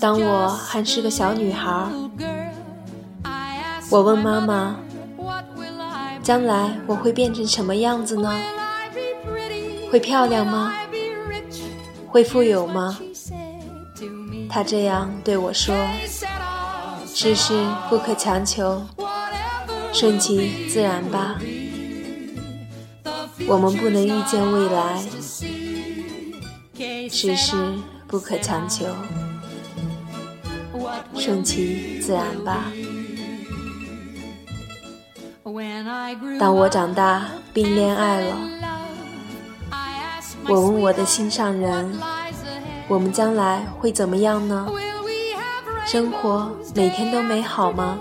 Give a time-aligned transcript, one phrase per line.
[0.00, 1.86] 当我还是个小女孩，
[3.90, 4.76] 我问妈妈
[6.22, 8.30] ：“将来我会变成什么样子呢？
[9.90, 10.72] 会漂亮吗？
[12.08, 12.98] 会富有吗？”
[14.48, 15.74] 她这样对我说
[17.06, 17.54] ：“世事
[17.88, 18.82] 不可强求，
[19.92, 21.36] 顺其自然吧。
[23.48, 25.02] 我们不能预见未来，
[27.10, 27.56] 世事
[28.06, 28.84] 不可强求。”
[31.16, 32.72] 顺其自然吧。
[36.38, 38.36] 当我长大并恋爱了，
[40.48, 41.96] 我问我的心上人
[42.88, 44.68] ：“我们将来会怎么样呢？
[45.86, 47.98] 生活每天都美好吗？”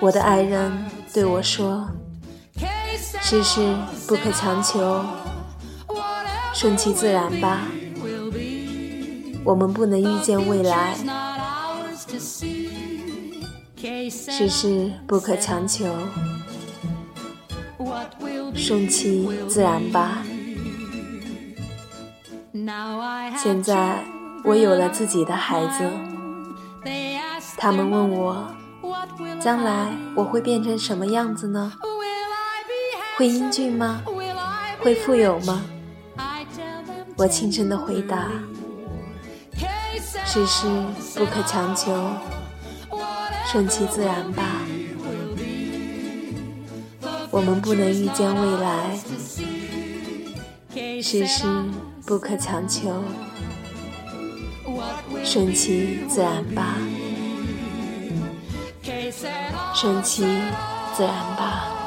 [0.00, 0.72] 我的爱人
[1.12, 1.88] 对我说
[3.20, 3.74] ：“世事
[4.08, 5.04] 不可强求，
[6.52, 7.60] 顺其自然吧。
[9.44, 10.94] 我们不能预见未来。”
[14.08, 15.86] 世事不可强求，
[18.54, 20.22] 顺其自然吧。
[23.36, 24.04] 现在
[24.44, 25.90] 我有了自己的孩子，
[27.56, 28.46] 他们问我，
[29.40, 31.72] 将来我会变成什么样子呢？
[33.16, 34.02] 会英俊吗？
[34.80, 35.64] 会富有吗？
[37.16, 38.28] 我轻声的回答：
[40.24, 40.66] 世事
[41.14, 41.92] 不可强求。
[43.44, 44.62] 顺其自然吧，
[47.30, 48.96] 我们不能预见未来，
[51.02, 51.44] 世事
[52.06, 53.04] 不可强求，
[55.22, 56.76] 顺其自然吧，
[59.74, 60.22] 顺其
[60.96, 61.81] 自然吧。